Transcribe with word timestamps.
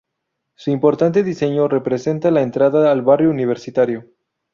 Su 0.55 0.71
imponente 0.71 1.21
diseño 1.21 1.67
representa 1.67 2.31
la 2.31 2.41
entrada 2.41 2.91
al 2.91 3.03
Barrio 3.03 3.29
Universitario. 3.29 4.07